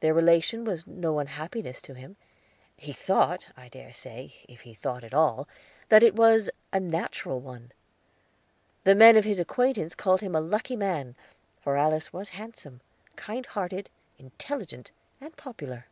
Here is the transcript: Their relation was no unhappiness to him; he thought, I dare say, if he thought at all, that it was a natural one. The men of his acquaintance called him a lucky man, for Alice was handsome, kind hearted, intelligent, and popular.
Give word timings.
Their 0.00 0.12
relation 0.12 0.64
was 0.64 0.88
no 0.88 1.20
unhappiness 1.20 1.80
to 1.82 1.94
him; 1.94 2.16
he 2.76 2.92
thought, 2.92 3.46
I 3.56 3.68
dare 3.68 3.92
say, 3.92 4.34
if 4.48 4.62
he 4.62 4.74
thought 4.74 5.04
at 5.04 5.14
all, 5.14 5.46
that 5.88 6.02
it 6.02 6.16
was 6.16 6.50
a 6.72 6.80
natural 6.80 7.38
one. 7.38 7.70
The 8.82 8.96
men 8.96 9.16
of 9.16 9.24
his 9.24 9.38
acquaintance 9.38 9.94
called 9.94 10.20
him 10.20 10.34
a 10.34 10.40
lucky 10.40 10.74
man, 10.74 11.14
for 11.60 11.76
Alice 11.76 12.12
was 12.12 12.30
handsome, 12.30 12.80
kind 13.14 13.46
hearted, 13.46 13.88
intelligent, 14.18 14.90
and 15.20 15.36
popular. 15.36 15.86